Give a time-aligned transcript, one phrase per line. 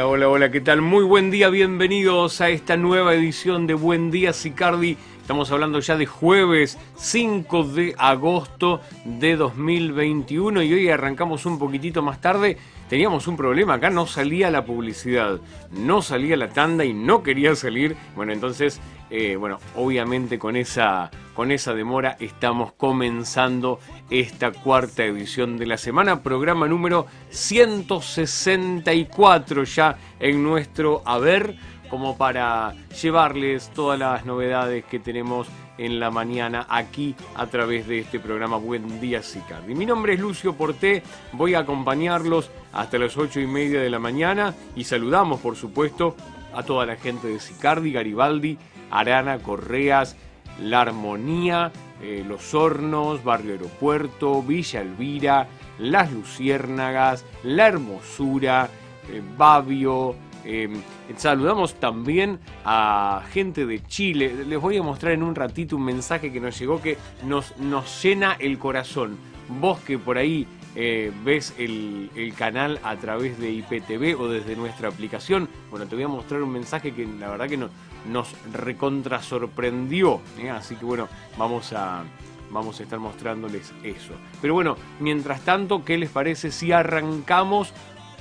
[0.00, 0.80] Hola, hola, hola, ¿qué tal?
[0.80, 4.96] Muy buen día, bienvenidos a esta nueva edición de Buen Día Sicardi.
[5.20, 12.00] Estamos hablando ya de jueves 5 de agosto de 2021 y hoy arrancamos un poquitito
[12.00, 12.56] más tarde.
[12.90, 15.38] Teníamos un problema, acá no salía la publicidad,
[15.70, 17.96] no salía la tanda y no quería salir.
[18.16, 18.80] Bueno, entonces,
[19.10, 23.78] eh, bueno, obviamente con esa, con esa demora estamos comenzando
[24.10, 31.54] esta cuarta edición de la semana, programa número 164 ya en nuestro haber
[31.88, 35.46] como para llevarles todas las novedades que tenemos
[35.80, 39.74] en la mañana aquí a través de este programa Buen Día Sicardi.
[39.74, 43.98] Mi nombre es Lucio Porté, voy a acompañarlos hasta las ocho y media de la
[43.98, 46.14] mañana y saludamos por supuesto
[46.54, 48.58] a toda la gente de Sicardi, Garibaldi,
[48.90, 50.16] Arana, Correas,
[50.62, 58.68] La Armonía, eh, Los Hornos, Barrio Aeropuerto, Villa Elvira, Las Luciérnagas, La Hermosura,
[59.08, 60.68] eh, Babio, eh,
[61.16, 64.44] saludamos también a gente de Chile.
[64.46, 68.02] Les voy a mostrar en un ratito un mensaje que nos llegó que nos, nos
[68.02, 69.16] llena el corazón.
[69.60, 70.46] Vos que por ahí
[70.76, 76.04] eh, ves el, canal a través de IPTV o desde nuestra aplicación, bueno, te voy
[76.04, 77.68] a mostrar un mensaje que la verdad que no,
[78.06, 80.20] nos recontra sorprendió.
[80.38, 80.50] ¿eh?
[80.50, 82.04] Así que bueno, vamos a,
[82.50, 84.14] vamos a estar mostrándoles eso.
[84.40, 87.72] Pero bueno, mientras tanto, ¿qué les parece si arrancamos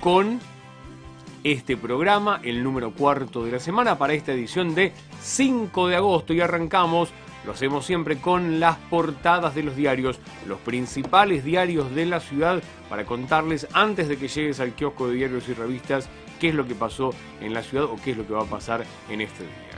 [0.02, 0.40] con
[1.44, 6.34] este programa, el número cuarto de la semana, para esta edición de 5 de agosto.
[6.34, 7.10] Y arrancamos,
[7.46, 12.62] lo hacemos siempre con las portadas de los diarios, los principales diarios de la ciudad,
[12.90, 16.10] para contarles antes de que llegues al kiosco de diarios y revistas
[16.40, 18.46] qué es lo que pasó en la ciudad o qué es lo que va a
[18.46, 19.69] pasar en este día.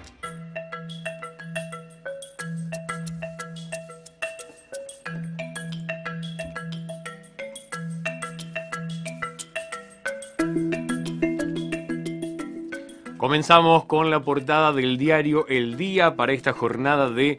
[13.31, 17.37] Comenzamos con la portada del diario El Día para esta jornada de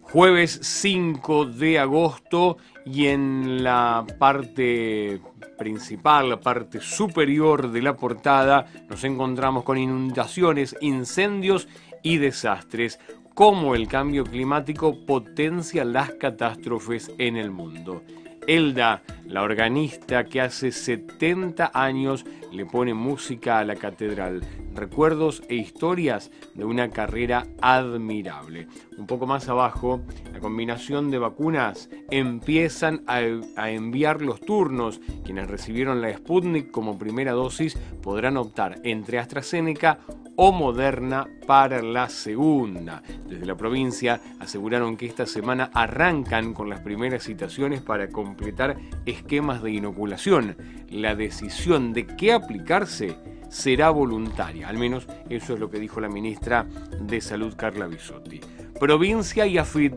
[0.00, 2.56] jueves 5 de agosto
[2.86, 5.20] y en la parte
[5.58, 11.66] principal, la parte superior de la portada, nos encontramos con inundaciones, incendios
[12.04, 13.00] y desastres,
[13.34, 18.04] cómo el cambio climático potencia las catástrofes en el mundo.
[18.46, 24.42] Elda, la organista que hace 70 años le pone música a la catedral,
[24.74, 28.68] recuerdos e historias de una carrera admirable.
[28.98, 33.22] Un poco más abajo, la combinación de vacunas empiezan a,
[33.68, 35.00] enviar los turnos.
[35.24, 39.98] Quienes recibieron la Sputnik como primera dosis podrán optar entre AstraZeneca
[40.36, 43.02] o Moderna para la segunda.
[43.26, 49.62] Desde la provincia aseguraron que esta semana arrancan con las primeras citaciones para completar esquemas
[49.62, 50.56] de inoculación.
[50.90, 53.16] La decisión de qué aplicarse
[53.48, 56.66] será voluntaria, al menos eso es lo que dijo la ministra
[57.00, 58.40] de Salud Carla Bisotti.
[58.80, 59.94] Provincia y AFIT,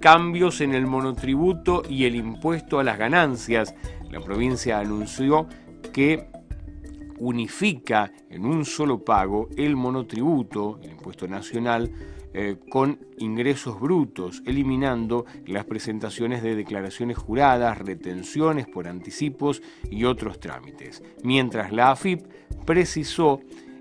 [0.00, 3.74] cambios en el monotributo y el impuesto a las ganancias.
[4.10, 5.46] La provincia anunció
[5.92, 6.28] que
[7.18, 11.90] unifica en un solo pago el monotributo, el impuesto nacional,
[12.38, 20.38] eh, con ingresos brutos, eliminando las presentaciones de declaraciones juradas, retenciones por anticipos y otros
[20.38, 21.02] trámites.
[21.24, 22.26] Mientras la AFIP
[22.66, 23.40] precisó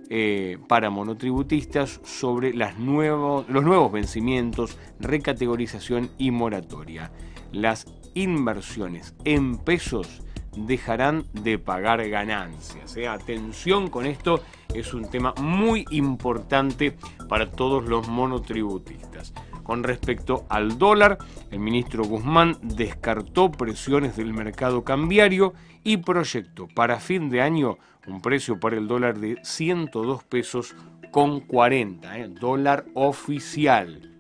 [0.10, 7.12] eh, para monotributistas sobre los nuevos vencimientos, recategorización y moratoria.
[7.52, 10.22] Las inversiones en pesos
[10.56, 12.96] dejarán de pagar ganancias.
[12.98, 13.08] ¿eh?
[13.08, 14.42] Atención con esto,
[14.74, 16.96] es un tema muy importante
[17.30, 19.34] para todos los monotributistas.
[19.64, 21.18] Con respecto al dólar,
[21.50, 27.78] el ministro Guzmán descartó presiones del mercado cambiario y proyectó para fin de año
[28.08, 30.76] un precio para el dólar de 102 pesos
[31.12, 32.28] con 40, ¿eh?
[32.28, 34.12] dólar oficial.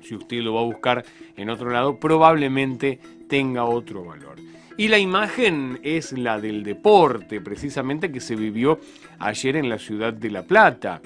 [0.00, 1.04] Si usted lo va a buscar
[1.36, 4.36] en otro lado, probablemente tenga otro valor.
[4.78, 8.78] Y la imagen es la del deporte, precisamente que se vivió
[9.18, 11.00] ayer en la ciudad de La Plata.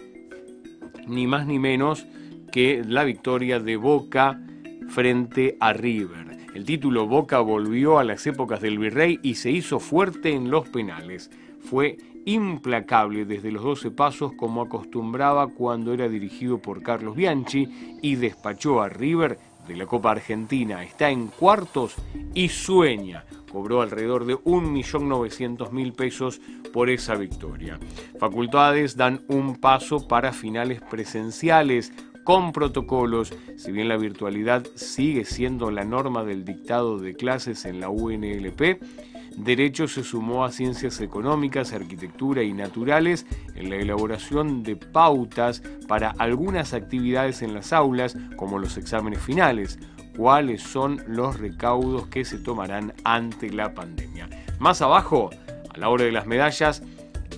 [1.07, 2.05] Ni más ni menos
[2.51, 4.41] que la victoria de Boca
[4.89, 6.37] frente a River.
[6.53, 10.69] El título Boca volvió a las épocas del virrey y se hizo fuerte en los
[10.69, 11.31] penales.
[11.61, 11.97] Fue
[12.27, 18.83] implacable desde los 12 pasos como acostumbraba cuando era dirigido por Carlos Bianchi y despachó
[18.83, 19.39] a River
[19.77, 20.83] la Copa Argentina.
[20.83, 21.95] Está en cuartos
[22.35, 26.41] y sueña cobró alrededor de 1.900.000 pesos
[26.73, 27.79] por esa victoria.
[28.19, 31.93] Facultades dan un paso para finales presenciales
[32.25, 37.81] con protocolos, si bien la virtualidad sigue siendo la norma del dictado de clases en
[37.81, 38.81] la UNLP,
[39.37, 46.11] Derecho se sumó a Ciencias Económicas, Arquitectura y Naturales en la elaboración de pautas para
[46.19, 49.79] algunas actividades en las aulas, como los exámenes finales.
[50.17, 54.29] ¿Cuáles son los recaudos que se tomarán ante la pandemia?
[54.59, 55.31] Más abajo,
[55.73, 56.83] a la hora de las medallas,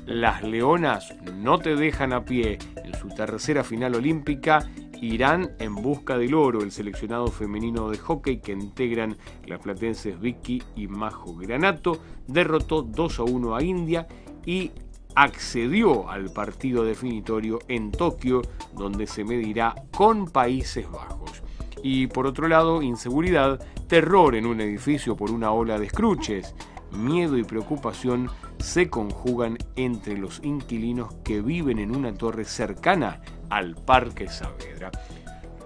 [0.07, 4.69] las Leonas no te dejan a pie en su tercera final olímpica
[5.03, 9.17] irán en busca del oro, el seleccionado femenino de hockey que integran
[9.47, 14.07] las platenses Vicky y Majo Granato, derrotó 2 a 1 a India
[14.47, 14.71] y
[15.17, 18.43] accedió al partido definitorio en Tokio,
[18.75, 21.43] donde se medirá con Países Bajos.
[21.83, 26.55] Y por otro lado, inseguridad, terror en un edificio por una ola de escruches,
[26.93, 33.21] miedo y preocupación se conjugan entre los inquilinos que viven en una torre cercana
[33.53, 34.91] al Parque Saavedra.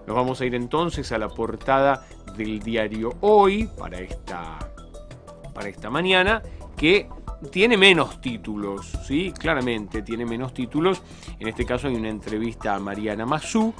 [0.08, 2.04] Nos vamos a ir entonces a la portada
[2.36, 4.58] del diario Hoy para esta,
[5.54, 6.42] para esta mañana,
[6.76, 7.08] que
[7.52, 9.32] tiene menos títulos, ¿sí?
[9.38, 11.00] Claramente tiene menos títulos.
[11.38, 13.72] En este caso hay una entrevista a Mariana Mazú.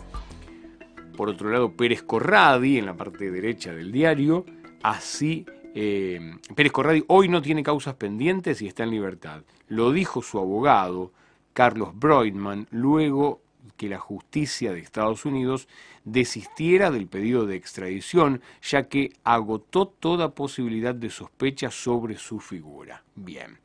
[1.17, 4.47] Por otro lado, Pérez Corradi, en la parte derecha del diario.
[4.85, 5.45] Así,
[5.75, 6.21] eh,
[6.55, 9.43] Pérez Corradi hoy no tiene causas pendientes y está en libertad.
[9.67, 11.13] Lo dijo su abogado,
[11.53, 13.41] Carlos Broidman, luego
[13.77, 15.69] que la justicia de Estados Unidos
[16.05, 23.03] desistiera del pedido de extradición, ya que agotó toda posibilidad de sospecha sobre su figura.
[23.15, 23.59] Bien.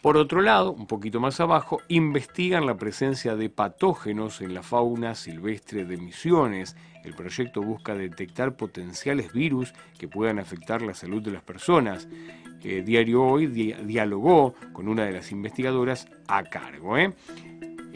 [0.00, 5.16] Por otro lado, un poquito más abajo, investigan la presencia de patógenos en la fauna
[5.16, 6.76] silvestre de Misiones.
[7.02, 12.06] El proyecto busca detectar potenciales virus que puedan afectar la salud de las personas.
[12.62, 16.96] Eh, Diario Hoy dialogó con una de las investigadoras a cargo.
[16.96, 17.12] ¿eh?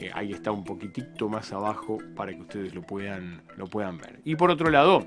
[0.02, 4.20] Eh, ahí está un poquitito más abajo para que ustedes lo puedan, lo puedan ver.
[4.24, 5.06] Y por otro lado,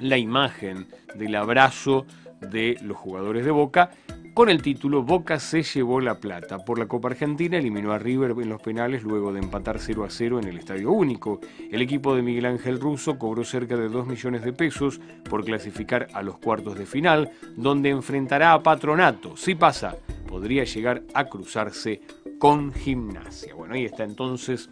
[0.00, 2.04] la imagen del abrazo
[2.40, 3.90] de los jugadores de Boca
[4.34, 6.58] con el título Boca se llevó la plata.
[6.58, 10.10] Por la Copa Argentina eliminó a River en los penales luego de empatar 0 a
[10.10, 11.40] 0 en el Estadio Único.
[11.70, 16.08] El equipo de Miguel Ángel Russo cobró cerca de 2 millones de pesos por clasificar
[16.12, 19.36] a los cuartos de final, donde enfrentará a Patronato.
[19.36, 22.00] Si pasa, podría llegar a cruzarse
[22.42, 23.54] con gimnasia.
[23.54, 24.68] Bueno, ahí está entonces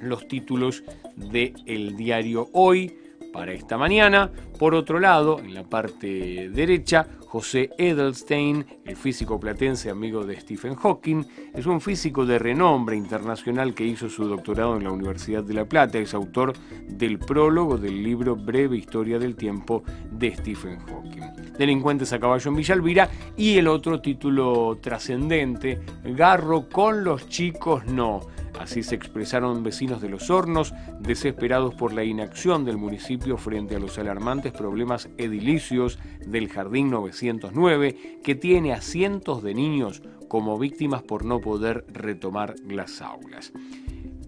[0.00, 0.82] los títulos
[1.14, 2.98] del el diario Hoy
[3.34, 4.30] para esta mañana.
[4.58, 10.76] Por otro lado, en la parte derecha, José Edelstein, el físico platense amigo de Stephen
[10.76, 15.54] Hawking, es un físico de renombre internacional que hizo su doctorado en la Universidad de
[15.54, 15.98] La Plata.
[15.98, 16.52] Es autor
[16.86, 19.82] del prólogo del libro Breve Historia del Tiempo
[20.12, 21.52] de Stephen Hawking.
[21.58, 28.20] Delincuentes a caballo en Villalvira y el otro título trascendente, Garro con los chicos no.
[28.58, 33.78] Así se expresaron vecinos de los hornos, desesperados por la inacción del municipio frente a
[33.78, 41.02] los alarmantes problemas edilicios del Jardín 909, que tiene a cientos de niños como víctimas
[41.02, 43.52] por no poder retomar las aulas.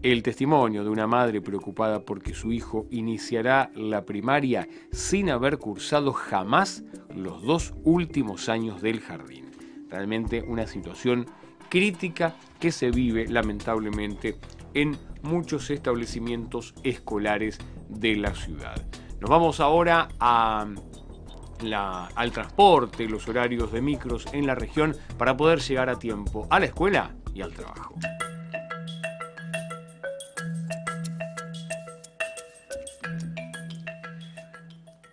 [0.02, 6.12] El testimonio de una madre preocupada porque su hijo iniciará la primaria sin haber cursado
[6.12, 6.84] jamás
[7.14, 9.46] los dos últimos años del jardín.
[9.88, 11.26] Realmente una situación
[11.68, 14.36] crítica que se vive lamentablemente
[14.74, 17.58] en muchos establecimientos escolares
[17.88, 18.80] de la ciudad.
[19.20, 20.76] Nos vamos ahora al
[22.32, 26.66] transporte, los horarios de micros en la región para poder llegar a tiempo a la
[26.66, 27.94] escuela y al trabajo.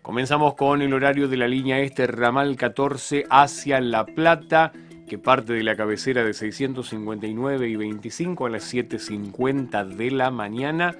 [0.02, 4.72] Comenzamos con el horario de la línea este ramal 14 hacia La Plata,
[5.08, 10.96] que parte de la cabecera de 659 y 25 a las 7.50 de la mañana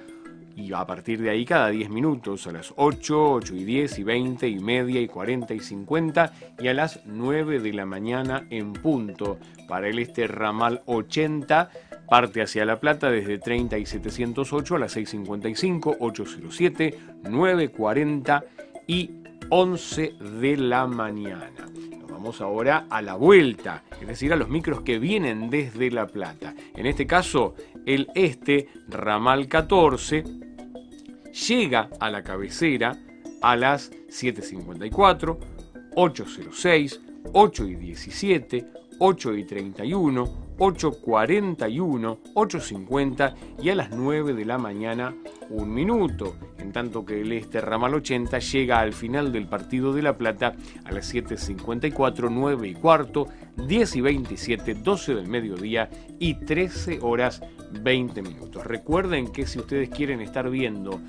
[0.56, 4.04] y a partir de ahí cada 10 minutos, a las 8, 8 y 10 y
[4.04, 8.72] 20 y media y 40 y 50 y a las 9 de la mañana en
[8.72, 9.38] punto.
[9.66, 11.70] Para el este ramal 80
[12.08, 18.44] parte hacia La Plata desde 30 y 708 a las 6.55, 807, 940
[18.86, 19.10] y
[19.48, 21.50] 11 de la mañana.
[22.40, 26.54] Ahora a la vuelta, es decir, a los micros que vienen desde La Plata.
[26.74, 27.54] En este caso,
[27.84, 30.24] el este, ramal 14,
[31.48, 32.96] llega a la cabecera
[33.42, 35.38] a las 7.54,
[35.94, 37.00] 8.06,
[37.34, 38.66] 8 y 17,
[38.98, 45.14] 8 y 31, 8.41, 8.50 y a las 9 de la mañana
[45.50, 50.02] un minuto, en tanto que el este ramal 80 llega al final del partido de
[50.02, 56.34] La Plata a las 7.54, 9 y cuarto, 10 y 27, 12 del mediodía y
[56.34, 57.42] 13 horas
[57.82, 58.64] 20 minutos.
[58.64, 61.00] Recuerden que si ustedes quieren estar viendo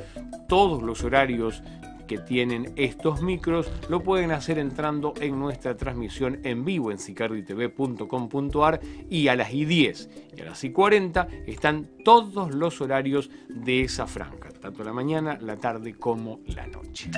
[0.48, 1.62] todos los horarios
[2.08, 8.80] que tienen estos micros lo pueden hacer entrando en nuestra transmisión en vivo en sicarditv.com.ar
[9.10, 13.82] y a las y 10 y a las y 40 están todos los horarios de
[13.82, 17.10] esa franja, tanto la mañana, la tarde como la noche.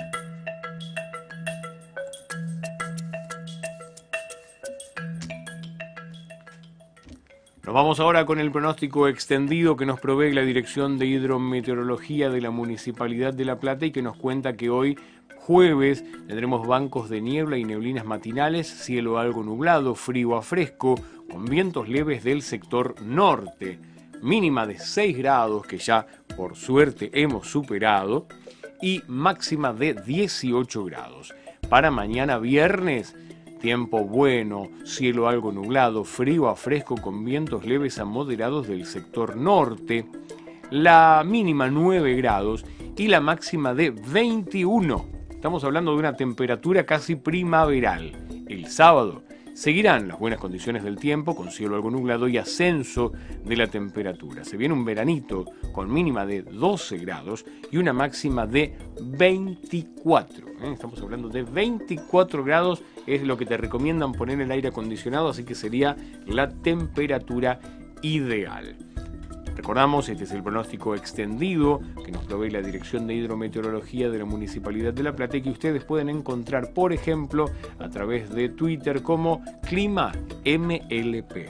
[7.67, 12.39] Nos vamos ahora con el pronóstico extendido que nos provee la Dirección de Hidrometeorología de
[12.39, 14.97] la Municipalidad de La Plata y que nos cuenta que hoy
[15.35, 20.95] jueves tendremos bancos de niebla y neblinas matinales, cielo algo nublado, frío a fresco,
[21.29, 23.79] con vientos leves del sector norte,
[24.21, 26.07] mínima de 6 grados que ya
[26.37, 28.27] por suerte hemos superado
[28.81, 31.35] y máxima de 18 grados.
[31.67, 33.13] Para mañana viernes
[33.59, 39.35] Tiempo bueno, cielo algo nublado, frío a fresco con vientos leves a moderados del sector
[39.35, 40.05] norte,
[40.69, 45.05] la mínima 9 grados y la máxima de 21.
[45.29, 48.11] Estamos hablando de una temperatura casi primaveral.
[48.47, 49.23] El sábado
[49.57, 53.11] Seguirán las buenas condiciones del tiempo, con cielo algo nublado y ascenso
[53.43, 54.43] de la temperatura.
[54.43, 60.47] Se viene un veranito con mínima de 12 grados y una máxima de 24.
[60.47, 60.73] ¿eh?
[60.73, 65.43] Estamos hablando de 24 grados, es lo que te recomiendan poner el aire acondicionado, así
[65.43, 65.97] que sería
[66.27, 67.59] la temperatura
[68.03, 68.86] ideal.
[69.57, 74.25] Recordamos, este es el pronóstico extendido que nos provee la Dirección de Hidrometeorología de la
[74.25, 77.49] Municipalidad de La Plata y que ustedes pueden encontrar, por ejemplo,
[77.79, 80.11] a través de Twitter como Clima
[80.45, 81.49] MLP.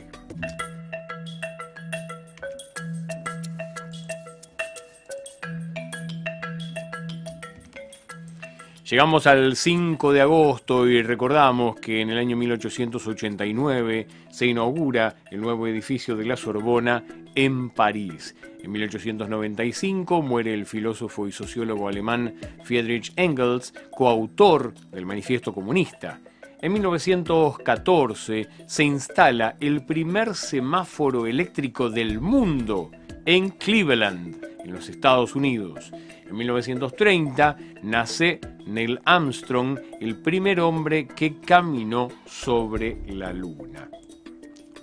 [8.90, 15.42] Llegamos al 5 de agosto y recordamos que en el año 1889 se inaugura el
[15.42, 17.04] nuevo edificio de la Sorbona
[17.34, 18.36] en París.
[18.62, 26.20] En 1895 muere el filósofo y sociólogo alemán Friedrich Engels, coautor del Manifiesto Comunista.
[26.62, 32.92] En 1914 se instala el primer semáforo eléctrico del mundo
[33.26, 35.92] en Cleveland, en los Estados Unidos.
[36.30, 43.90] En 1930 nace Neil Armstrong, el primer hombre que caminó sobre la Luna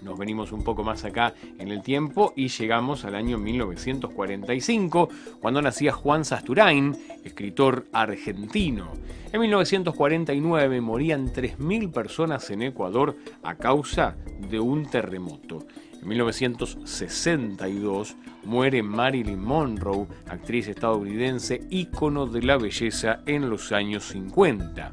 [0.04, 5.08] nos venimos un poco más acá en el tiempo y llegamos al año 1945,
[5.40, 8.92] cuando nacía Juan Sasturain, escritor argentino.
[9.32, 14.16] En 1949 morían 3.000 personas en Ecuador a causa
[14.50, 15.66] de un terremoto.
[16.00, 24.92] En 1962 muere Marilyn Monroe, actriz estadounidense, ícono de la belleza en los años 50.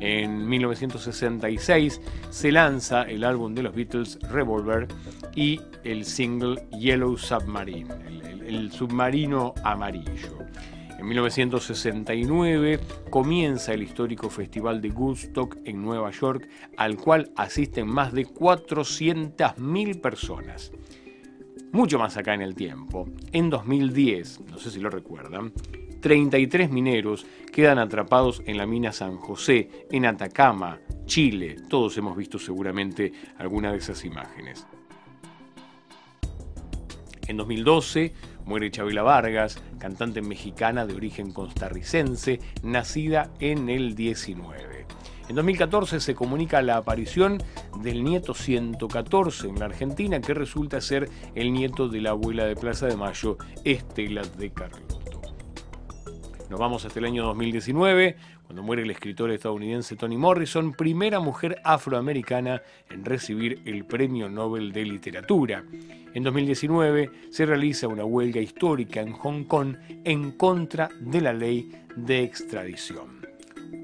[0.00, 4.88] En 1966 se lanza el álbum de los Beatles Revolver
[5.34, 7.94] y el single Yellow Submarine,
[8.46, 10.38] el, submarino amarillo.
[10.98, 18.12] En 1969 comienza el histórico Festival de Woodstock en Nueva York, al cual asisten más
[18.12, 20.72] de 400.000 personas.
[21.72, 23.08] Mucho más acá en el tiempo.
[23.32, 25.52] En 2010, no sé si lo recuerdan,
[26.04, 31.56] 33 mineros quedan atrapados en la mina San José, en Atacama, Chile.
[31.70, 34.66] Todos hemos visto seguramente alguna de esas imágenes.
[37.26, 38.12] En 2012
[38.44, 44.84] muere Chabela Vargas, cantante mexicana de origen costarricense, nacida en el 19.
[45.30, 47.42] En 2014 se comunica la aparición
[47.80, 52.56] del nieto 114 en la Argentina, que resulta ser el nieto de la abuela de
[52.56, 54.93] Plaza de Mayo, Estela de Carlos.
[56.50, 61.58] Nos vamos hasta el año 2019, cuando muere el escritor estadounidense Toni Morrison, primera mujer
[61.64, 62.60] afroamericana
[62.90, 65.64] en recibir el Premio Nobel de Literatura.
[66.12, 71.72] En 2019 se realiza una huelga histórica en Hong Kong en contra de la ley
[71.96, 73.26] de extradición.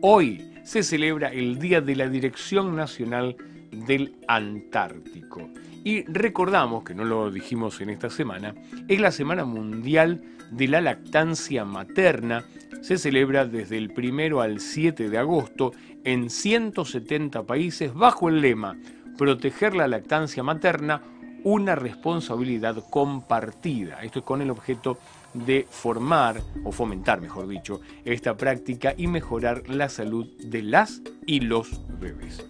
[0.03, 3.37] Hoy se celebra el Día de la Dirección Nacional
[3.73, 5.49] del Antártico.
[5.83, 8.55] Y recordamos, que no lo dijimos en esta semana,
[8.87, 12.45] es la Semana Mundial de la Lactancia Materna.
[12.83, 15.73] Se celebra desde el 1 al 7 de agosto
[16.05, 18.77] en 170 países bajo el lema
[19.21, 21.03] Proteger la lactancia materna,
[21.45, 24.03] una responsabilidad compartida.
[24.03, 24.97] Esto es con el objeto
[25.35, 31.41] de formar, o fomentar mejor dicho, esta práctica y mejorar la salud de las y
[31.41, 32.43] los bebés.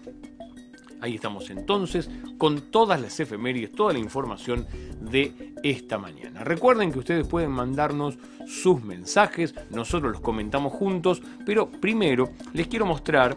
[1.01, 4.67] Ahí estamos entonces con todas las efemérides, toda la información
[5.01, 6.43] de esta mañana.
[6.43, 12.85] Recuerden que ustedes pueden mandarnos sus mensajes, nosotros los comentamos juntos, pero primero les quiero
[12.85, 13.35] mostrar,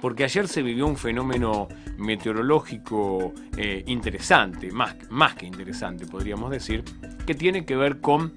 [0.00, 1.68] porque ayer se vivió un fenómeno
[1.98, 6.82] meteorológico eh, interesante, más, más que interesante podríamos decir,
[7.26, 8.32] que tiene que ver con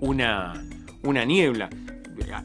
[0.00, 0.62] una,
[1.02, 1.70] una niebla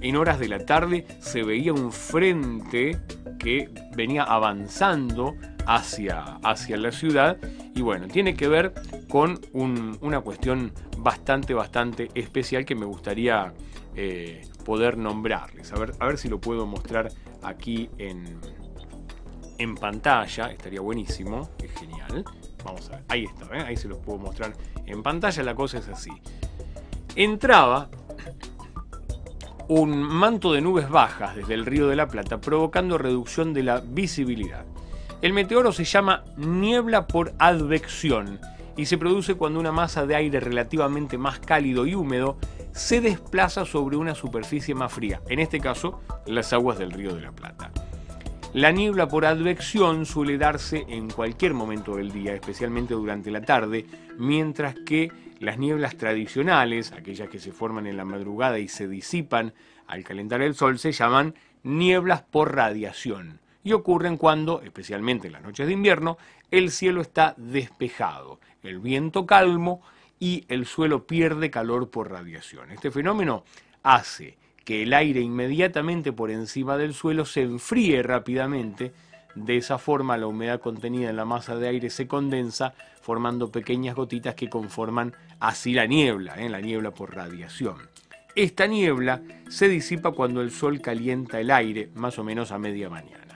[0.02, 3.00] en horas de la tarde se veía un frente
[3.38, 7.38] que venía avanzando hacia, hacia la ciudad
[7.76, 8.74] y bueno, tiene que ver
[9.10, 13.54] con una cuestión bastante, bastante especial que me gustaría
[13.96, 15.72] eh, poder nombrarles.
[15.74, 17.10] A ver, a ver si lo puedo mostrar
[17.44, 18.40] aquí en,
[19.58, 22.24] en pantalla, estaría buenísimo, es genial.
[22.64, 23.64] Vamos a ver, ahí está, ¿eh?
[23.66, 24.54] ahí se los puedo mostrar
[24.86, 26.12] en pantalla, la cosa es así.
[27.16, 27.90] Entraba
[29.68, 33.82] un manto de nubes bajas desde el río de la Plata, provocando reducción de la
[33.82, 34.66] visibilidad.
[35.22, 38.40] El meteoro se llama niebla por advección
[38.78, 42.38] y se produce cuando una masa de aire relativamente más cálido y húmedo
[42.72, 47.22] se desplaza sobre una superficie más fría, en este caso las aguas del río de
[47.22, 47.72] la Plata.
[48.54, 53.86] La niebla por advección suele darse en cualquier momento del día, especialmente durante la tarde,
[54.18, 59.54] mientras que las nieblas tradicionales, aquellas que se forman en la madrugada y se disipan
[59.88, 65.44] al calentar el sol, se llaman nieblas por radiación y ocurren cuando, especialmente en las
[65.44, 66.18] noches de invierno,
[66.52, 69.82] el cielo está despejado, el viento calmo
[70.20, 72.72] y el suelo pierde calor por radiación.
[72.72, 73.44] Este fenómeno
[73.84, 78.94] hace que el aire inmediatamente por encima del suelo se enfríe rápidamente,
[79.36, 83.96] de esa forma la humedad contenida en la masa de aire se condensa formando pequeñas
[83.96, 86.50] gotitas que conforman así la niebla, ¿eh?
[86.50, 87.78] la niebla por radiación.
[88.36, 92.90] Esta niebla se disipa cuando el sol calienta el aire, más o menos a media
[92.90, 93.28] mañana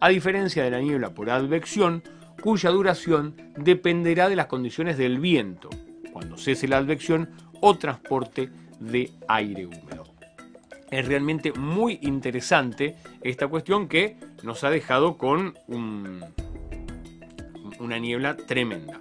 [0.00, 2.02] a diferencia de la niebla por advección,
[2.42, 5.70] cuya duración dependerá de las condiciones del viento,
[6.12, 10.04] cuando cese la advección o transporte de aire húmedo.
[10.90, 15.54] Es realmente muy interesante esta cuestión que nos ha dejado con
[17.80, 19.00] una niebla tremenda,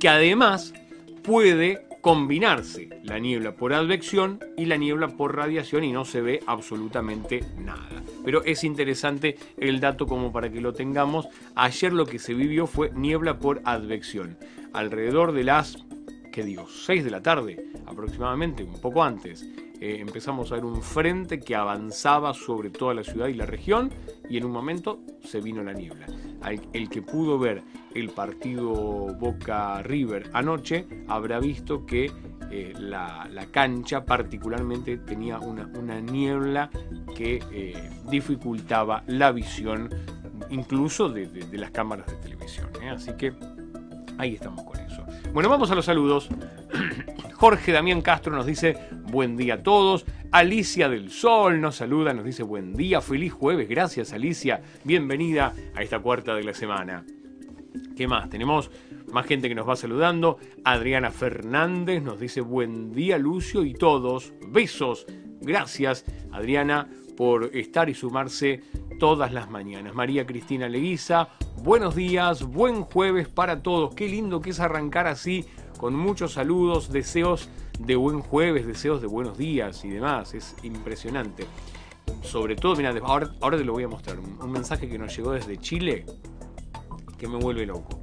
[0.00, 0.74] que además
[1.22, 6.40] puede combinarse la niebla por advección y la niebla por radiación y no se ve
[6.46, 8.02] absolutamente nada.
[8.24, 11.28] Pero es interesante el dato como para que lo tengamos.
[11.54, 14.36] Ayer lo que se vivió fue niebla por advección.
[14.72, 15.76] Alrededor de las,
[16.32, 16.66] ¿qué digo?
[16.68, 19.46] 6 de la tarde aproximadamente, un poco antes.
[19.84, 23.90] Eh, empezamos a ver un frente que avanzaba sobre toda la ciudad y la región
[24.30, 26.06] y en un momento se vino la niebla.
[26.72, 32.12] El que pudo ver el partido Boca River anoche habrá visto que
[32.52, 35.66] eh, la, cancha particularmente tenía una,
[36.00, 36.70] niebla
[37.16, 39.90] que eh, dificultaba la visión
[40.50, 42.68] incluso de, las cámaras de televisión.
[42.88, 43.32] Así que
[44.16, 44.81] ahí estamos con.
[45.32, 46.28] Bueno, vamos a los saludos.
[47.36, 48.76] Jorge Damián Castro nos dice
[49.10, 50.04] buen día a todos.
[50.30, 53.66] Alicia del Sol nos saluda, nos dice buen día, feliz jueves.
[53.66, 57.06] Gracias Alicia, bienvenida a esta cuarta de la semana.
[57.96, 58.28] ¿Qué más?
[58.28, 58.70] Tenemos
[59.10, 60.36] más gente que nos va saludando.
[60.64, 64.34] Adriana Fernández nos dice buen día Lucio y todos.
[64.48, 65.06] Besos.
[65.40, 68.60] Gracias Adriana por estar y sumarse
[68.98, 69.94] todas las mañanas.
[69.94, 71.28] María Cristina Leguiza,
[71.62, 73.94] buenos días, buen jueves para todos.
[73.94, 75.44] Qué lindo que es arrancar así
[75.78, 80.34] con muchos saludos, deseos de buen jueves, deseos de buenos días y demás.
[80.34, 81.46] Es impresionante.
[82.22, 84.18] Sobre todo, mira, ahora, te lo voy a mostrar.
[84.18, 86.06] un mensaje que nos llegó desde Chile
[87.18, 88.00] que me vuelve loco.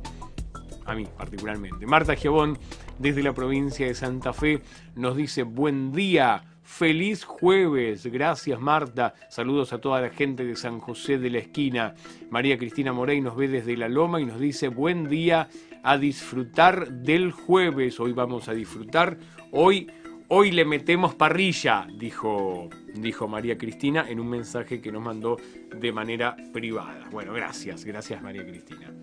[0.85, 1.85] A mí particularmente.
[1.85, 2.57] Marta Giabón,
[2.97, 4.61] desde la provincia de Santa Fe,
[4.95, 6.48] nos dice buen día.
[6.69, 9.15] Feliz jueves, gracias Marta.
[9.27, 11.95] Saludos a toda la gente de San José de la Esquina.
[12.29, 15.49] María Cristina Morey nos ve desde La Loma y nos dice buen día
[15.83, 17.99] a disfrutar del jueves.
[17.99, 19.17] Hoy vamos a disfrutar.
[19.51, 19.91] Hoy,
[20.29, 25.37] hoy le metemos parrilla, dijo, dijo María Cristina en un mensaje que nos mandó
[25.75, 27.09] de manera privada.
[27.11, 28.93] Bueno, gracias, gracias María Cristina.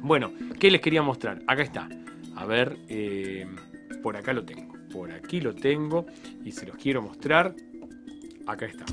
[0.00, 1.42] Bueno, ¿qué les quería mostrar?
[1.46, 1.88] Acá está.
[2.34, 3.46] A ver, eh,
[4.02, 4.77] por acá lo tengo.
[4.92, 6.06] Por aquí lo tengo
[6.44, 7.54] y se los quiero mostrar.
[8.46, 8.84] Acá está.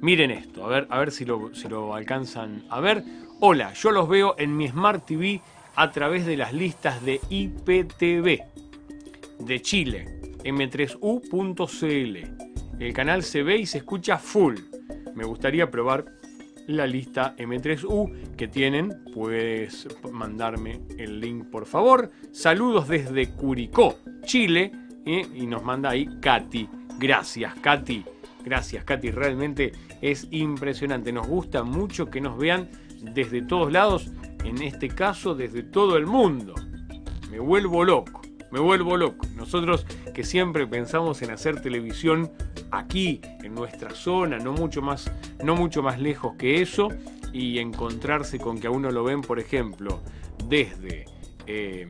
[0.00, 3.02] Miren esto, a ver, a ver si lo, si lo alcanzan a ver.
[3.40, 5.40] Hola, yo los veo en mi Smart TV
[5.76, 8.40] a través de las listas de IPTV
[9.40, 12.16] de Chile, m3u.cl.
[12.78, 14.56] El canal se ve y se escucha full.
[15.14, 16.04] Me gustaría probar
[16.66, 19.04] la lista M3U que tienen.
[19.12, 22.10] Puedes mandarme el link por favor.
[22.32, 24.72] Saludos desde Curicó, Chile.
[25.06, 25.26] ¿eh?
[25.34, 26.68] Y nos manda ahí Katy.
[26.98, 28.04] Gracias, Katy.
[28.44, 29.10] Gracias, Katy.
[29.10, 31.12] Realmente es impresionante.
[31.12, 32.68] Nos gusta mucho que nos vean
[33.00, 34.10] desde todos lados.
[34.44, 36.54] En este caso, desde todo el mundo.
[37.30, 38.20] Me vuelvo loco.
[38.50, 39.26] Me vuelvo loco.
[39.34, 42.30] Nosotros que siempre pensamos en hacer televisión
[42.74, 45.10] aquí, en nuestra zona, no mucho más,
[45.42, 46.88] no mucho más lejos que eso,
[47.32, 50.00] y encontrarse con que a uno lo ven, por ejemplo,
[50.48, 51.04] desde
[51.46, 51.88] eh,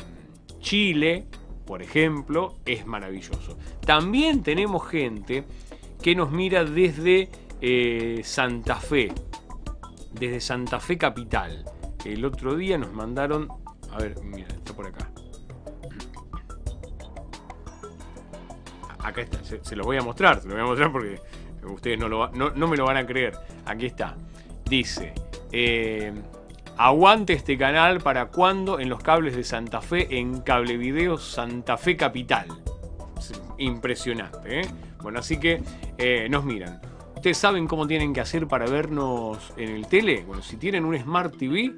[0.60, 1.26] Chile,
[1.66, 3.58] por ejemplo, es maravilloso.
[3.84, 5.44] También tenemos gente
[6.02, 7.28] que nos mira desde
[7.60, 9.12] eh, Santa Fe,
[10.12, 11.64] desde Santa Fe Capital.
[12.04, 13.48] El otro día nos mandaron,
[13.90, 15.13] a ver, mira, está por acá.
[19.04, 21.20] Acá está, se, lo voy a mostrar, se lo voy a mostrar porque
[21.62, 23.34] ustedes no, lo, no, me lo van a creer.
[23.66, 24.16] Aquí está.
[24.64, 25.12] Dice,
[25.52, 26.10] eh,
[26.78, 31.76] aguante este canal para cuando en los cables de Santa Fe en Cable Video Santa
[31.76, 32.46] Fe Capital.
[33.58, 34.66] Impresionante, ¿eh?
[35.02, 35.62] Bueno, así que
[35.98, 36.80] eh, nos miran.
[37.14, 40.24] ¿Ustedes saben cómo tienen que hacer para vernos en el tele?
[40.26, 41.74] Bueno, si tienen un Smart TV,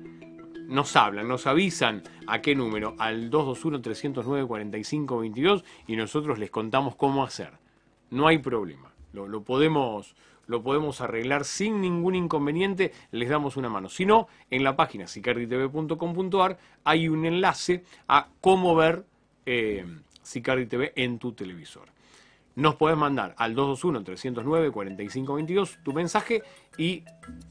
[0.66, 7.52] nos hablan, nos avisan a qué número, al 221-309-4522 y nosotros les contamos cómo hacer.
[8.10, 10.14] No hay problema, lo, podemos,
[10.46, 13.88] lo podemos arreglar sin ningún inconveniente, les damos una mano.
[13.88, 19.04] Si no, en la página sicarditv.com.ar hay un enlace a cómo ver
[19.44, 19.84] eh,
[20.96, 21.95] en tu televisor
[22.56, 26.42] nos puedes mandar al 221-309-4522 tu mensaje
[26.76, 27.04] y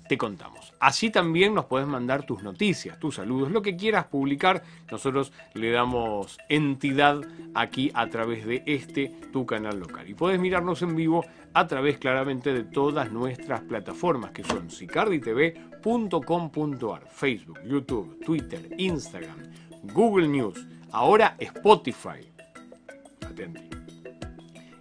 [0.10, 0.74] te contamos.
[0.80, 4.64] Así también nos puedes mandar tus noticias, tus saludos, lo que quieras publicar.
[4.92, 7.22] Nosotros le damos entidad
[7.54, 10.10] aquí a través de este tu canal local.
[10.10, 17.08] Y puedes mirarnos en vivo a través claramente de todas nuestras plataformas que son sicarditv.com.ar,
[17.10, 19.38] Facebook, YouTube, Twitter, Instagram,
[19.94, 22.28] Google News, ahora Spotify.
[23.22, 23.75] Atenti.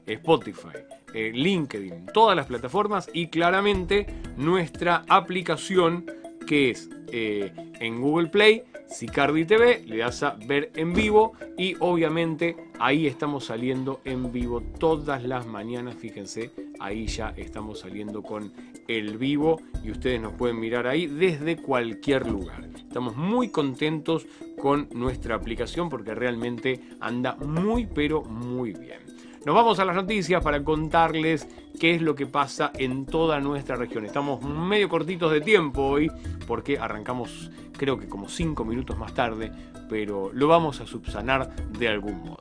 [0.07, 0.79] Spotify,
[1.13, 6.07] eh, LinkedIn, todas las plataformas y claramente nuestra aplicación
[6.47, 11.75] que es eh, en Google Play, Sicardi TV, le das a ver en vivo y
[11.81, 18.53] obviamente ahí estamos saliendo en vivo todas las mañanas, fíjense, ahí ya estamos saliendo con
[18.89, 22.69] el vivo y ustedes nos pueden mirar ahí desde cualquier lugar.
[22.77, 24.27] Estamos muy contentos
[24.61, 29.14] con nuestra aplicación porque realmente anda muy pero muy bien.
[29.45, 31.47] Nos vamos a las noticias para contarles
[31.79, 34.07] qué es lo que pasa en toda nuestra región.
[34.07, 36.11] Estamos medio cortitos de tiempo hoy
[36.47, 39.53] porque arrancamos creo que como cinco minutos más tarde,
[39.91, 42.41] pero lo vamos a subsanar de algún modo.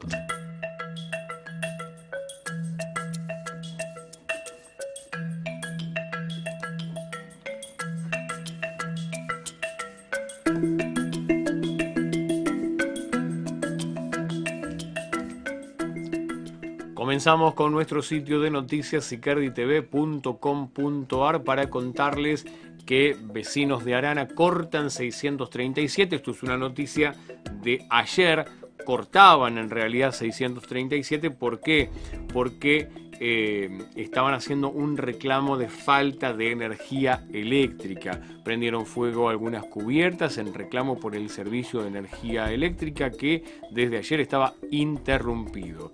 [17.24, 22.46] Comenzamos con nuestro sitio de noticias sicarditv.com.ar para contarles
[22.86, 26.18] que vecinos de Arana cortan 637.
[26.18, 27.16] Esto es una noticia
[27.62, 28.44] de ayer.
[28.86, 31.32] Cortaban en realidad 637.
[31.32, 31.90] ¿Por qué?
[32.34, 32.90] Porque
[33.22, 38.20] eh, estaban haciendo un reclamo de falta de energía eléctrica.
[38.44, 44.20] Prendieron fuego algunas cubiertas en reclamo por el servicio de energía eléctrica que desde ayer
[44.20, 45.94] estaba interrumpido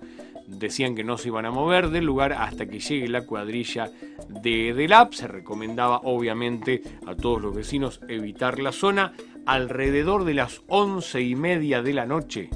[0.50, 3.92] decían que no se iban a mover del lugar hasta que llegue la cuadrilla
[4.30, 5.14] de DELAP.
[5.14, 9.14] Se recomendaba obviamente a todos los vecinos evitar la zona.
[9.46, 12.50] Alrededor de las once y media de la noche,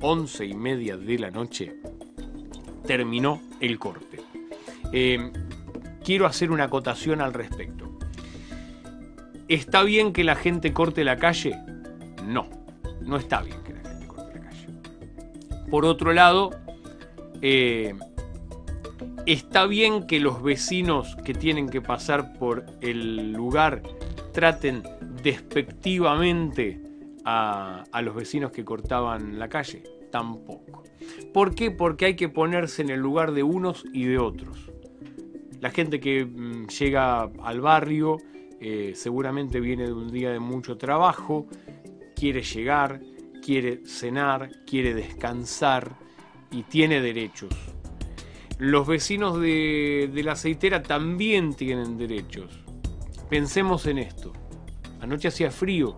[0.00, 1.74] once y media de la noche,
[2.86, 4.20] terminó el corte.
[4.92, 5.32] Em,
[6.02, 7.98] quiero hacer una acotación al respecto.
[9.48, 11.58] ¿Está bien que la gente corte la calle?
[12.24, 12.48] No,
[13.02, 14.66] no está bien que la gente corte la calle.
[15.70, 16.50] Por otro lado,
[17.42, 17.94] eh,
[19.26, 23.82] está bien que los vecinos que tienen que pasar por el lugar
[24.32, 24.82] traten
[25.22, 26.80] despectivamente
[27.24, 29.82] a, los vecinos que cortaban la calle.
[30.10, 30.84] Tampoco.
[31.34, 31.70] ¿Por qué?
[31.70, 34.70] Porque hay que ponerse en el lugar de unos y de otros.
[35.60, 38.16] La gente que mm, llega al barrio
[38.60, 41.46] eh, seguramente viene de un día de mucho trabajo,
[42.16, 43.00] quiere llegar,
[43.44, 46.07] quiere cenar, quiere descansar
[46.50, 47.54] y tiene derechos.
[48.58, 52.60] Los vecinos de, la aceitera también tienen derechos.
[53.30, 54.32] Pensemos en esto.
[55.00, 55.96] Anoche hacía frío.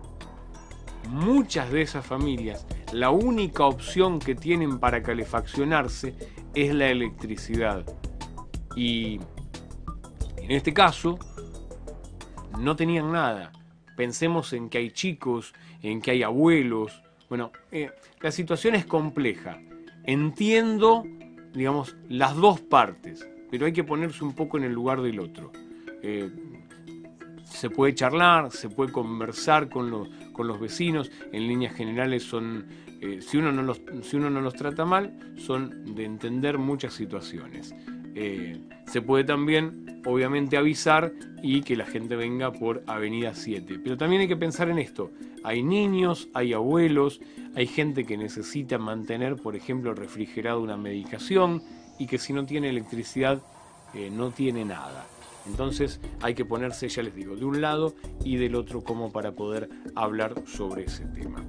[1.09, 6.13] Muchas de esas familias, la única opción que tienen para calefaccionarse
[6.53, 7.83] es la electricidad.
[8.75, 9.19] Y
[10.37, 11.17] en este caso,
[12.59, 13.51] no tenían nada.
[13.97, 17.01] Pensemos en que hay chicos, en que hay abuelos.
[17.27, 19.59] Bueno, eh, la situación es compleja.
[20.03, 21.03] Entiendo,
[21.53, 25.51] digamos, las dos partes, pero hay que ponerse un poco en el lugar del otro.
[26.01, 26.29] Eh,
[27.43, 32.65] se puede charlar, se puede conversar con, los vecinos, en líneas generales son,
[33.01, 36.93] eh, si, uno no los, si uno no los trata mal, son de entender muchas
[36.93, 37.75] situaciones.
[38.15, 43.79] Eh, se puede también, obviamente, avisar y que la gente venga por Avenida 7.
[43.83, 45.11] Pero también hay que pensar en esto.
[45.43, 47.21] Hay niños, hay abuelos,
[47.55, 51.63] hay gente que necesita mantener, por ejemplo, refrigerada una medicación
[51.97, 53.41] y que si no tiene electricidad
[53.93, 55.05] eh, no tiene nada.
[55.47, 59.31] Entonces hay que ponerse, ya les digo, de un lado y del otro como para
[59.31, 61.43] poder hablar sobre ese tema.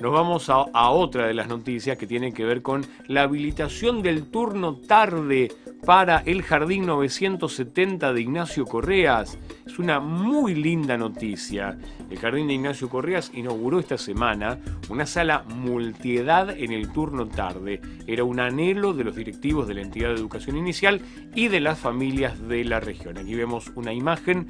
[0.00, 4.30] Nos vamos a, otra de las noticias que tiene que ver con la habilitación del
[4.30, 5.52] turno tarde
[5.84, 9.38] para el Jardín 970 de Ignacio Correas.
[9.66, 11.78] Es una muy linda noticia.
[12.08, 14.58] El Jardín de Ignacio Correas inauguró esta semana
[14.88, 17.82] una sala multiedad en el turno tarde.
[18.06, 21.02] Era un anhelo de los directivos de la entidad de educación inicial
[21.34, 23.18] y de las familias de la región.
[23.18, 24.48] Aquí vemos una imagen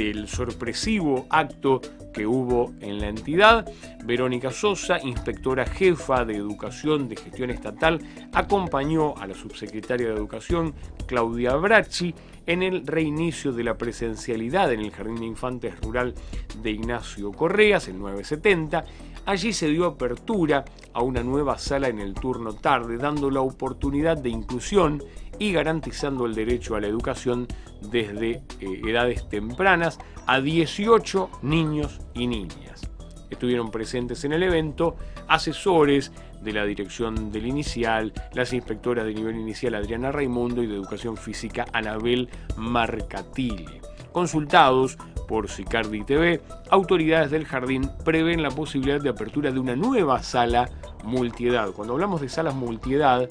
[0.00, 1.82] del sorpresivo acto
[2.14, 3.70] que hubo en la entidad.
[4.02, 8.00] Verónica Sosa, inspectora jefa de Educación de Gestión Estatal,
[8.32, 10.72] acompañó a la subsecretaria de Educación,
[11.06, 12.14] Claudia Bracci,
[12.46, 16.14] en el reinicio de la presencialidad en el Jardín de Infantes Rural
[16.62, 18.82] de Ignacio Correas, el 970.
[19.26, 24.16] Allí se dio apertura a una nueva sala en el turno tarde, dando la oportunidad
[24.16, 25.04] de inclusión
[25.38, 27.46] y garantizando el derecho a la educación
[27.82, 32.90] desde eh, edades tempranas a 18 niños y niñas.
[33.30, 34.96] Estuvieron presentes en el evento
[35.28, 36.12] asesores
[36.42, 41.16] de la dirección del inicial, las inspectoras de nivel inicial Adriana Raimundo y de educación
[41.16, 43.80] física Anabel Marcatile.
[44.12, 46.40] Consultados por Sicardi TV,
[46.70, 50.68] autoridades del jardín prevén la posibilidad de apertura de una nueva sala
[51.04, 51.70] multiedad.
[51.70, 53.28] Cuando hablamos de salas multiedad,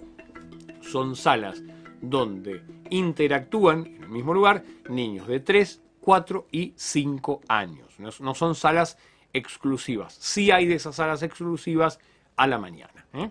[0.81, 1.61] son salas
[2.01, 7.87] donde interactúan en el mismo lugar niños de 3, 4 y 5 años.
[7.99, 8.97] No, son salas
[9.33, 10.13] exclusivas.
[10.13, 11.99] Sí hay de esas salas exclusivas
[12.35, 13.05] a la mañana.
[13.13, 13.29] ¿eh?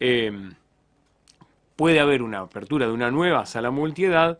[0.00, 0.54] Em,
[1.76, 4.38] puede haber una apertura de una nueva sala multiedad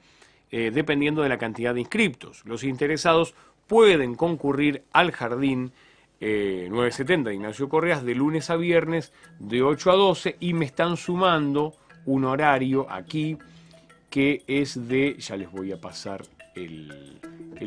[0.50, 2.44] eh, dependiendo de la cantidad de inscriptos.
[2.44, 3.34] Los interesados
[3.66, 5.72] pueden concurrir al jardín
[6.20, 10.66] 970 eh, de Ignacio Correas de lunes a viernes de 8 a 12 y me
[10.66, 11.74] están sumando
[12.06, 13.36] un horario aquí
[14.10, 16.22] que es de, ya les voy a pasar
[16.54, 17.18] el,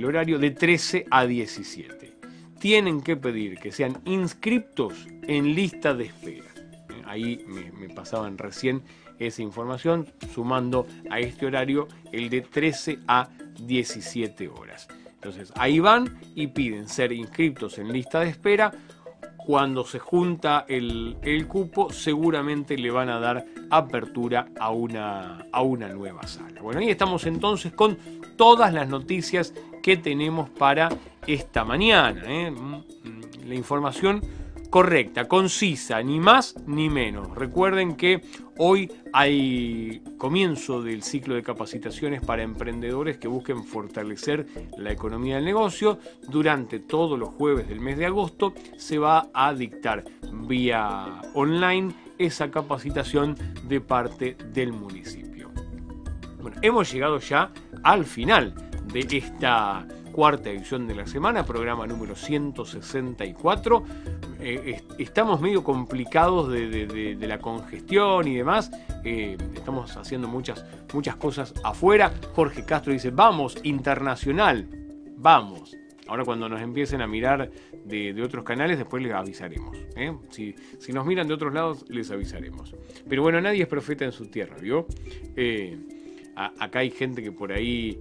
[0.05, 2.13] horario, de 13 a 17.
[2.59, 6.45] Tienen que pedir que sean inscriptos en lista de espera.
[6.89, 8.83] Eh, ahí me, me pasaban recién
[9.17, 13.29] esa información, sumando a este horario el de 13 a
[13.61, 14.87] 17 horas.
[15.25, 18.71] Entonces ahí van y piden ser inscriptos en lista de espera
[19.45, 25.89] cuando se junta el, cupo, seguramente le van a dar apertura a una, a una
[25.89, 26.61] nueva sala.
[26.61, 27.97] Bueno, ahí estamos entonces con
[28.35, 29.53] todas las noticias
[29.83, 30.89] que tenemos para
[31.27, 32.23] esta mañana.
[32.25, 32.51] ¿eh?
[32.51, 34.21] Mm, la información
[34.69, 37.33] correcta, concisa, ni más ni menos.
[37.35, 38.21] Recuerden que
[38.57, 45.45] hoy hay comienzo del ciclo de capacitaciones para emprendedores que busquen fortalecer la economía del
[45.45, 45.99] negocio.
[46.27, 50.03] Durante todos los jueves del mes de agosto se va a dictar
[50.47, 53.35] vía online esa capacitación
[53.67, 55.51] de parte del municipio.
[56.41, 57.51] Bueno, hemos llegado ya
[57.83, 58.53] al final
[58.91, 63.83] de esta cuarta edición de la semana, programa número 164.
[64.39, 68.71] Eh, estamos medio complicados de, la congestión y demás.
[69.03, 72.13] Eh, estamos haciendo muchas, muchas cosas afuera.
[72.33, 74.69] Jorge Castro dice, vamos, internacional,
[75.17, 75.75] vamos.
[76.07, 77.51] Ahora cuando nos empiecen a mirar
[77.83, 79.75] de, otros canales, después les avisaremos.
[79.97, 80.15] ¿eh?
[80.29, 82.73] Si, si, nos miran de otros lados, les avisaremos.
[83.09, 84.87] Pero bueno, nadie es profeta en su tierra, ¿vio?
[86.37, 87.99] acá hay gente que por ahí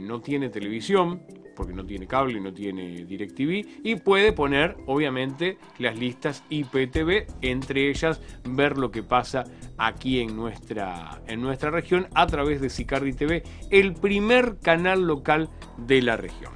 [0.00, 1.20] no tiene televisión,
[1.54, 7.90] porque no tiene cable, no tiene DirecTV, y puede poner, obviamente, las listas IPTV, entre
[7.90, 9.44] ellas ver lo que pasa
[9.78, 15.48] aquí en nuestra, en nuestra región a través de Sicardi TV, el primer canal local
[15.78, 16.52] de la región.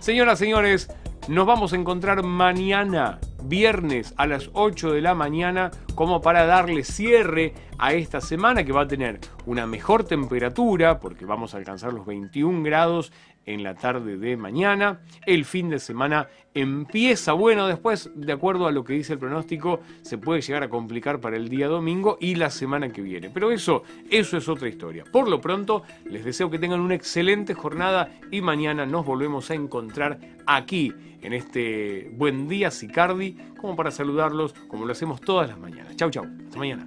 [0.00, 0.88] Señoras, señores,
[1.28, 6.84] nos vamos a encontrar mañana, viernes a las 8 de la mañana, como para darle
[6.84, 11.92] cierre a esta semana que va a tener una mejor temperatura, porque vamos a alcanzar
[11.92, 13.12] los 21 grados
[13.48, 15.00] en la tarde de mañana.
[15.24, 19.80] El fin de semana empieza bueno, después, de acuerdo a lo que dice el pronóstico,
[20.02, 23.30] se puede llegar a complicar para el día domingo y la semana que viene.
[23.30, 25.04] Pero eso, eso es otra historia.
[25.10, 29.54] Por lo pronto, les deseo que tengan una excelente jornada y mañana nos volvemos a
[29.54, 35.58] encontrar aquí en este buen día Sicardi, como para saludarlos, como lo hacemos todas las
[35.58, 35.96] mañanas.
[35.96, 36.26] Chau, chau.
[36.44, 36.86] Hasta mañana.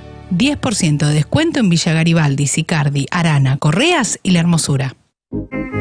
[0.31, 4.95] 10% de descuento en Villa Garibaldi, Sicardi, Arana, Correas y La Hermosura.